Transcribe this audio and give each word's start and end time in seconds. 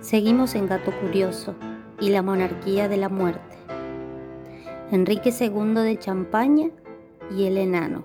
Seguimos 0.00 0.54
en 0.54 0.68
Gato 0.68 0.92
Curioso 1.00 1.56
y 2.00 2.10
la 2.10 2.22
monarquía 2.22 2.88
de 2.88 2.96
la 2.96 3.08
muerte. 3.08 3.56
Enrique 4.92 5.34
II 5.38 5.74
de 5.74 5.98
Champaña 5.98 6.70
y 7.36 7.46
el 7.46 7.58
enano. 7.58 8.04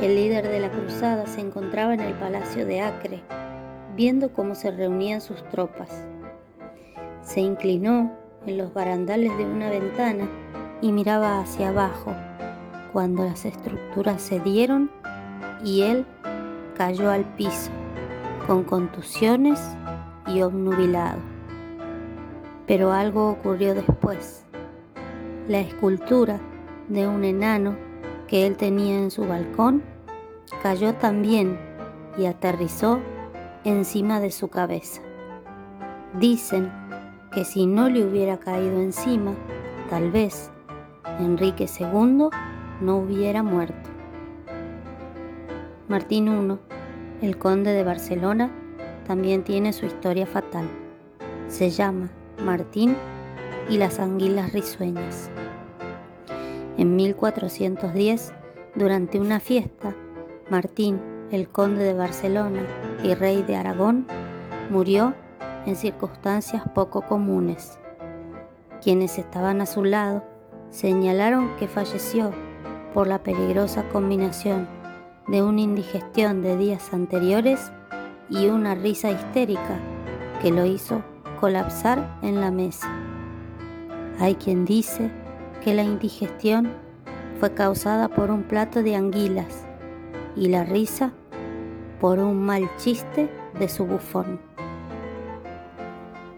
El 0.00 0.14
líder 0.14 0.48
de 0.48 0.58
la 0.58 0.70
cruzada 0.70 1.26
se 1.26 1.42
encontraba 1.42 1.92
en 1.92 2.00
el 2.00 2.14
palacio 2.14 2.64
de 2.64 2.80
Acre, 2.80 3.20
viendo 3.94 4.32
cómo 4.32 4.54
se 4.54 4.70
reunían 4.70 5.20
sus 5.20 5.46
tropas. 5.50 6.06
Se 7.20 7.40
inclinó 7.40 8.10
en 8.46 8.56
los 8.56 8.72
barandales 8.72 9.36
de 9.36 9.44
una 9.44 9.68
ventana 9.68 10.26
y 10.80 10.92
miraba 10.92 11.40
hacia 11.40 11.68
abajo 11.68 12.14
cuando 12.94 13.22
las 13.22 13.44
estructuras 13.44 14.26
cedieron 14.26 14.90
y 15.62 15.82
él 15.82 16.06
cayó 16.74 17.10
al 17.10 17.24
piso 17.34 17.70
con 18.46 18.64
contusiones 18.64 19.60
y 20.28 20.42
obnubilado. 20.42 21.18
Pero 22.66 22.92
algo 22.92 23.30
ocurrió 23.30 23.74
después. 23.74 24.44
La 25.48 25.60
escultura 25.60 26.40
de 26.88 27.06
un 27.06 27.24
enano 27.24 27.76
que 28.26 28.46
él 28.46 28.56
tenía 28.56 28.98
en 28.98 29.10
su 29.10 29.26
balcón 29.26 29.82
cayó 30.62 30.94
también 30.94 31.58
y 32.18 32.26
aterrizó 32.26 33.00
encima 33.64 34.20
de 34.20 34.30
su 34.30 34.48
cabeza. 34.48 35.02
Dicen 36.18 36.70
que 37.32 37.44
si 37.44 37.66
no 37.66 37.88
le 37.88 38.04
hubiera 38.04 38.38
caído 38.38 38.80
encima, 38.80 39.34
tal 39.88 40.10
vez 40.10 40.50
Enrique 41.18 41.66
II 41.78 42.28
no 42.80 42.96
hubiera 42.96 43.42
muerto. 43.42 43.90
Martín 45.88 46.28
I, 46.28 47.26
el 47.26 47.38
conde 47.38 47.72
de 47.72 47.84
Barcelona, 47.84 48.50
también 49.08 49.42
tiene 49.42 49.72
su 49.72 49.86
historia 49.86 50.26
fatal. 50.26 50.68
Se 51.48 51.70
llama 51.70 52.10
Martín 52.44 52.94
y 53.70 53.78
las 53.78 53.98
anguilas 54.00 54.52
risueñas. 54.52 55.30
En 56.76 56.94
1410, 56.94 58.34
durante 58.74 59.18
una 59.18 59.40
fiesta, 59.40 59.96
Martín, 60.50 61.00
el 61.32 61.48
conde 61.48 61.84
de 61.84 61.94
Barcelona 61.94 62.60
y 63.02 63.14
rey 63.14 63.42
de 63.42 63.56
Aragón, 63.56 64.06
murió 64.68 65.14
en 65.64 65.74
circunstancias 65.74 66.62
poco 66.74 67.00
comunes. 67.00 67.78
Quienes 68.82 69.18
estaban 69.18 69.62
a 69.62 69.66
su 69.66 69.84
lado 69.84 70.22
señalaron 70.68 71.56
que 71.56 71.66
falleció 71.66 72.30
por 72.92 73.06
la 73.06 73.22
peligrosa 73.22 73.88
combinación 73.88 74.68
de 75.28 75.42
una 75.42 75.62
indigestión 75.62 76.42
de 76.42 76.58
días 76.58 76.92
anteriores 76.92 77.72
y 78.30 78.46
una 78.46 78.74
risa 78.74 79.10
histérica 79.10 79.78
que 80.40 80.50
lo 80.50 80.64
hizo 80.66 81.02
colapsar 81.40 82.18
en 82.22 82.40
la 82.40 82.50
mesa. 82.50 82.88
Hay 84.18 84.34
quien 84.34 84.64
dice 84.64 85.10
que 85.62 85.74
la 85.74 85.82
indigestión 85.82 86.72
fue 87.38 87.54
causada 87.54 88.08
por 88.08 88.30
un 88.30 88.42
plato 88.42 88.82
de 88.82 88.96
anguilas 88.96 89.66
y 90.36 90.48
la 90.48 90.64
risa 90.64 91.12
por 92.00 92.18
un 92.18 92.42
mal 92.44 92.68
chiste 92.76 93.30
de 93.58 93.68
su 93.68 93.86
bufón. 93.86 94.40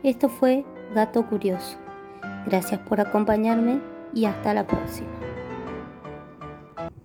Esto 0.02 0.28
fue 0.28 0.64
Gato 0.94 1.26
Curioso. 1.26 1.76
Gracias 2.46 2.80
por 2.80 3.00
acompañarme 3.00 3.80
y 4.14 4.24
hasta 4.24 4.54
la 4.54 4.66
próxima. 4.66 5.19